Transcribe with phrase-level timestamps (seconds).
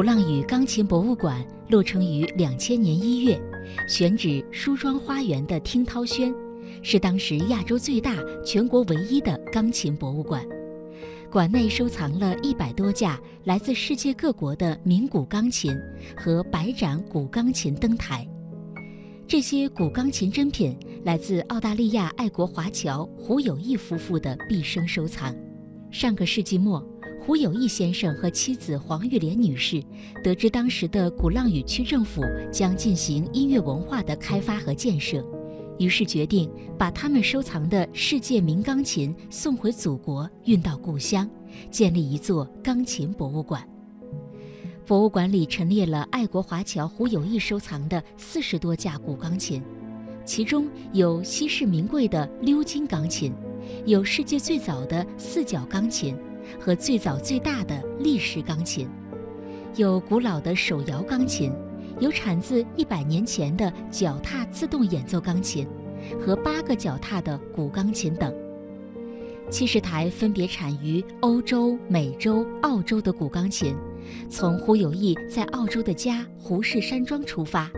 [0.00, 3.38] 鼓浪屿钢琴博物馆落成于两千年一月，
[3.86, 6.32] 选址梳妆花园的听涛轩，
[6.82, 10.42] 是当时亚洲最大、全国唯一的钢琴博物馆。
[11.30, 15.76] 馆内收藏了一百多架来自世界各国的名古钢琴
[16.16, 18.26] 和百盏古钢琴灯台。
[19.28, 20.74] 这些古钢琴珍品
[21.04, 25.36] 来自澳大利亚爱国华侨胡友义夫妇的毕生收藏。
[25.90, 26.82] 上个世纪末，
[27.22, 29.82] 胡友义先生和妻子黄玉莲女士
[30.24, 35.24] 得知当时的鼓浪屿区政府将进行音乐文化的开发和建设。
[35.78, 41.28] 于是决定把他们收藏的世界名钢琴送回祖国，运到故乡，
[41.70, 43.66] 建立一座钢琴博物馆。
[44.86, 49.62] 博物馆里陈列了爱国华侨胡友义收藏的四十多架古钢琴，
[50.24, 53.32] 其中有稀世名贵的鎏金钢琴，
[53.84, 56.16] 有世界最早的四角钢琴
[56.58, 58.88] 和最早最大的立式钢琴，
[59.76, 61.52] 有古老的手摇钢琴。
[61.98, 65.66] 有产自一百年前的脚踏自动演奏钢琴，
[66.18, 68.34] 和八个脚踏的古钢琴等。
[69.50, 73.76] 七十台分别产于欧洲、美洲、澳洲的古钢琴，
[74.30, 77.70] 从胡友义在澳洲的家胡氏山庄出发，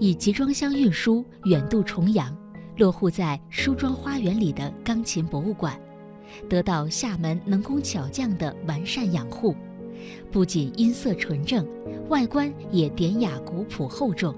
[0.00, 2.36] 以集装箱运输远渡重洋，
[2.76, 5.78] 落户在梳妆花园里的钢琴博物馆，
[6.48, 9.54] 得到厦门能工巧匠的完善养护。
[10.32, 11.66] 不仅音色纯正，
[12.08, 14.34] 外观也典雅古朴厚重，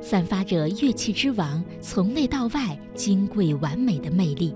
[0.00, 4.54] 散发着乐器之王从内到外金贵完美的魅力。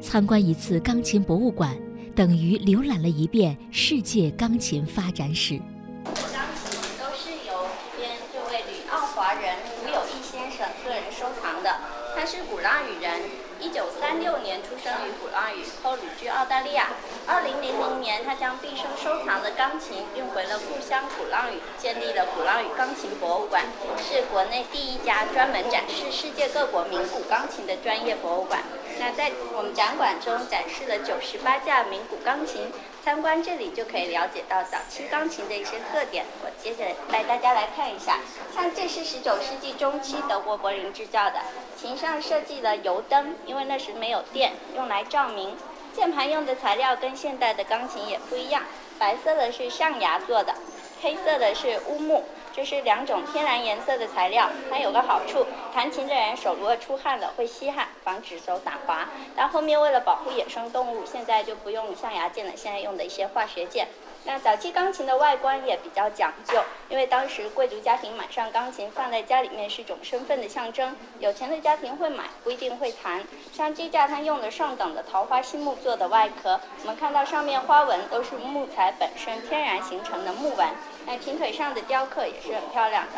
[0.00, 1.76] 参观一次钢琴博物馆，
[2.14, 5.58] 等于浏览了一遍世界钢琴发展史。
[6.04, 11.70] 钢琴都是由这边这位旅澳华人胡友义先生个人收藏的，
[12.14, 13.49] 他是鼓浪屿人。
[13.60, 16.88] 一九三六年出生于鼓浪屿，后旅居澳大利亚。
[17.26, 23.64] 二零零零年，他将毕生收藏的钢琴运回了故乡鼓浪屿，建立了鼓浪屿钢琴博物馆，
[23.98, 28.62] 是国内第一家专门展示世界各国名古钢琴的专业博物馆。
[28.98, 32.70] 那在我们展馆中展示了九十八架名古钢琴，
[33.02, 36.24] 参观这里就可以了解到早期钢琴的一些特点。
[36.42, 38.18] 我接着带大家来看一下，
[38.54, 41.40] 像这是十九世纪中期德国柏林制造的，
[41.78, 45.56] 琴上设计了油灯，因为那时没有电，用来照明。
[45.92, 48.62] 键盘用的材料跟现代的钢琴也不一样，
[48.96, 50.54] 白色的是象牙做的，
[51.02, 52.24] 黑色的是乌木。
[52.52, 55.44] 这是两种天然颜色的材料，它有个好处，
[55.74, 59.08] 弹琴的人手如果出汗了会吸汗，防止手打滑。
[59.34, 63.88] 但后面为了保护野生动物，现在就不用象牙键了，现在用的一些化学键。
[64.24, 73.22] 那早期钢琴的外观也比较讲究，因为当时贵族家庭买上钢琴放在家里面是一种身份的象征，有钱的家庭会买，不一定会弹。
[73.52, 80.68] 像这架它用的上等的桃花心木做的外壳，我们看到上面花纹都是木材本身天然形成的木纹。
[81.06, 83.12] 那琴腿上的雕刻也是很漂亮的。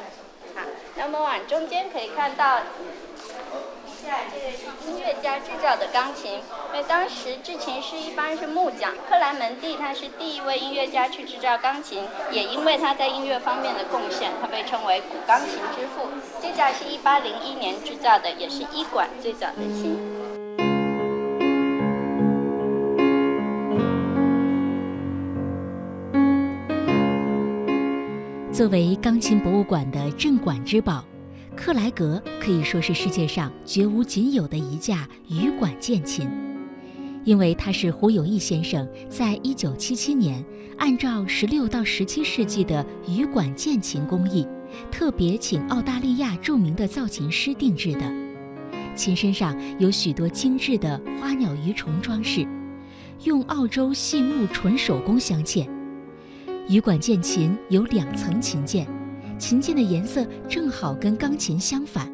[0.54, 2.60] 好，那么往中间可以看到，
[4.02, 6.32] 这个是音乐家制造的钢琴。
[6.32, 16.08] 因为当时制琴师一般是木匠，克莱门蒂他是第一位音乐家去制造钢琴，也因为他在音乐方面的贡献，他被称为古钢琴之父。
[16.40, 19.98] 这架是一八零一年制造的，也是伊馆最早的琴。
[28.52, 31.02] 作为钢琴博物馆的镇馆之宝，
[31.56, 36.28] 克莱格可以说是世界上绝无仅有的一架羽管键琴，
[37.24, 40.44] 因为它是胡友义先生在一九七七年
[40.78, 44.46] 按照十六到十七世纪的羽管键琴工艺，
[44.90, 48.12] 特别请澳大利亚著名的造琴师定制的。
[48.96, 52.46] 琴身上有许多精致的花鸟鱼虫装饰，
[53.24, 55.68] 用澳洲细木纯手工镶嵌。
[56.68, 58.86] 羽管键琴有两层琴键，
[59.42, 62.08] 琴键的颜色正好跟钢琴相反。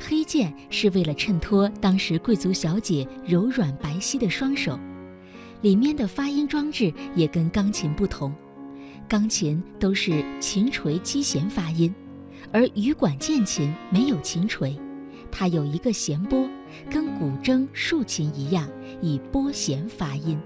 [0.00, 4.80] 黑键是为了衬托当时贵族小姐柔软白皙的双手，
[5.60, 8.34] 里面的发音装置也跟钢琴不同。
[9.06, 11.94] 钢琴都是琴锤击弦发音，
[12.50, 14.80] 而羽管键琴没有琴锤，
[15.30, 16.48] 它有一个弦拨，
[16.90, 18.66] 跟古筝、竖琴一样，
[19.02, 20.40] 以拨弦发音。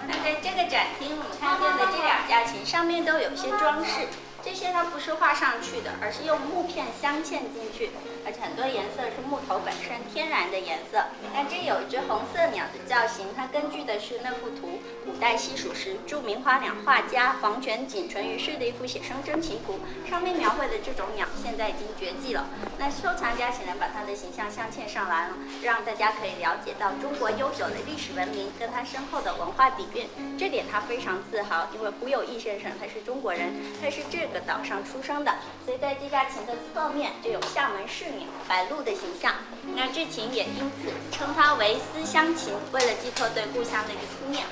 [0.00, 4.08] 那在这个展厅，我们看见的这两架琴上面都有一些装饰，
[4.44, 7.88] 这些它不是画上去的，而是用木片镶嵌进去，
[8.26, 11.02] 而且很多颜色是木头本身天然的颜色。
[11.32, 22.44] 那这有一只红色鸟的造型，它根据的是那幅图，古代西蜀时著名花鸟画家黄权景淳于世的一幅写生真奇图，上面描绘的这种鸟现在已经绝迹了。
[22.78, 30.06] 那收藏家显然把它的形象镶嵌上来了，让大家可以了解到中国悠久的历史文明跟它深厚的文化底蕴。
[30.36, 35.32] 这点他非常自豪，因为胡有义先生他是中国人，他是这个岛上出生的，
[35.64, 39.32] 所以在这架琴的侧面就有厦门市鸟白鹭的形象。
[39.76, 44.44] 那这琴也因此称它为思乡琴，为了寄托对故乡的一个思念。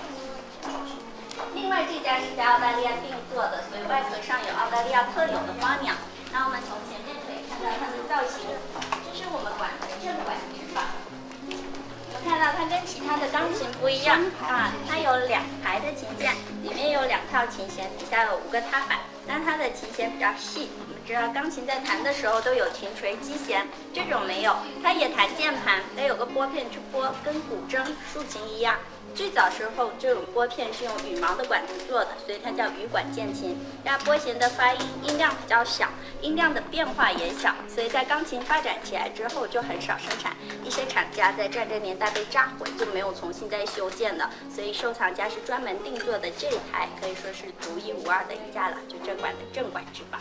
[1.54, 5.92] 另外这架是在澳大利亚定做的，所以外壳上有澳大利亚特有的花鸟。
[6.32, 8.46] 那我们从前面可以看到它的造型，
[9.04, 10.94] 这是我们管的正管制法。
[12.24, 16.32] 看到它跟其他的钢琴不一样啊，它有两排的琴键，
[16.62, 19.00] 里面有两套琴弦，底下有五个踏板。
[19.26, 28.76] 但它的琴弦比较细，我们知道钢琴在弹的时候都有琴锤击弦，这种没有，它也弹键盘，得有个拨片去拨，跟古筝、竖琴一样。
[29.14, 33.58] 最早时候，这种拨片是用羽毛的管子做的，所以它叫羽管键琴。
[33.84, 35.88] 那拨弦的发音音量比较小，
[36.22, 40.36] 音量的变化也小，所以在钢琴发展起来之后就很少生产。
[40.64, 44.30] 一些厂家在战争年代被炸毁，就没有重新再修建了。
[44.48, 50.18] 所以收藏家是专门定做的这一台，可以说是独一无二的一架了，就正管的正管之宝。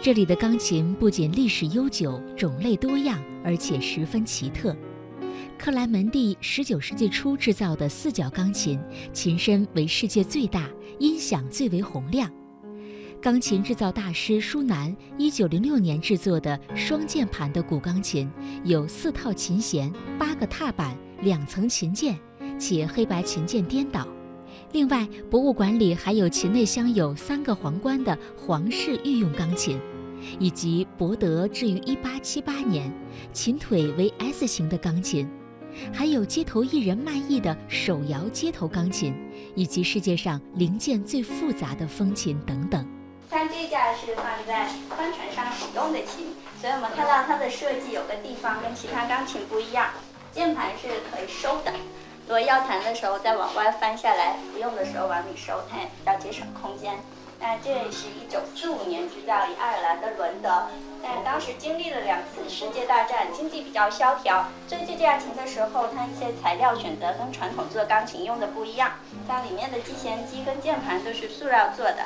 [0.00, 4.74] 这里的钢琴不仅历史悠久、种类多样，而且十分奇特。
[5.58, 8.80] 克莱门蒂19世纪初制造的四角钢琴，
[9.12, 10.70] 琴身为世界最大，
[11.00, 12.30] 音响最为洪亮。
[13.20, 18.30] 钢琴制造大师舒南1906年制作的双键盘的古钢琴，
[18.64, 22.16] 有四套琴弦、八个踏板、两层琴键，
[22.60, 24.06] 且黑白琴键颠倒。
[24.70, 29.80] 另外，博物馆里还有琴内镶有三个皇冠的皇室御用钢琴。
[30.40, 32.92] 以及博德置于1878年，
[33.32, 35.28] 琴腿为 S 型的钢琴，
[35.92, 39.14] 还有街头艺人卖艺的手摇街头钢琴，
[39.54, 42.84] 以及世界上零件最复杂的风琴等等。
[43.30, 44.66] 像这架是放在
[44.96, 49.90] 帆船上使用的琴，所以我们看到它的设计有个地方跟其他钢琴不一样，
[50.32, 51.70] 键盘是可以收的，
[52.26, 56.98] 如果要弹的时候再往外翻下来，不用的时候往里收，它也比较节省空间。
[57.40, 60.66] 那这是一九四五年制造于爱尔兰的伦德，
[61.00, 68.90] 但当时经历了两次世界大战，经济比较萧条，所以这架琴的时候，它一些材料选择跟传统做钢琴用的不一样，
[69.28, 71.98] 像里面的击弦机跟键盘都是塑料做的，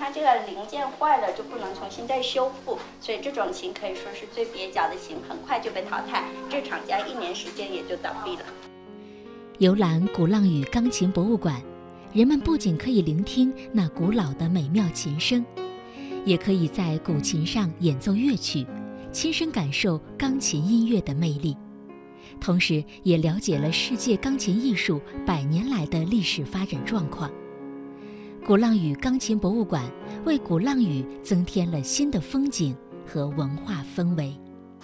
[0.00, 8.44] 它这个零件坏了就不能重新再修复，所以这种琴可以说是最蹩脚的琴，很快就被淘汰，这厂家一年时间也就倒闭了。
[9.58, 11.62] 游览鼓浪屿钢琴博物馆。
[12.12, 15.46] 人们不仅可以聆听那古老的美妙琴声，
[16.24, 18.66] 也可以在古琴上演奏乐曲，
[19.12, 21.56] 亲身感受钢琴音乐的魅力，
[22.40, 27.30] 同时也了解了世界钢琴艺术百年来的历史发展状况。
[28.50, 29.80] 鼓浪屿钢琴博物馆
[30.24, 32.76] 为鼓浪屿增添了新的风景
[33.06, 34.36] 和文化氛围。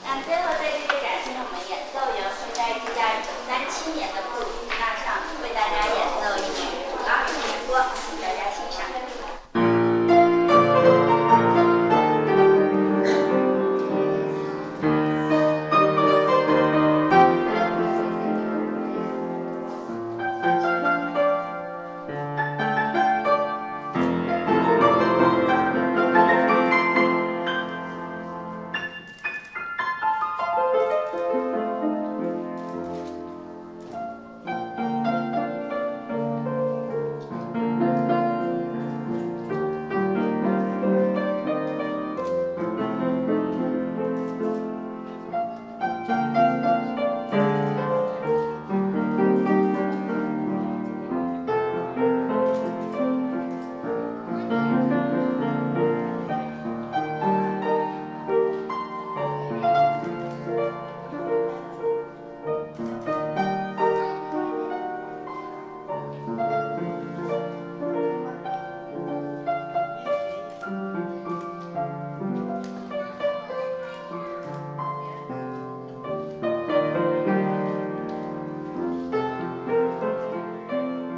[0.05, 4.66] 那最后在这里感谢，我们演奏的是在这家一九三七年的布鲁。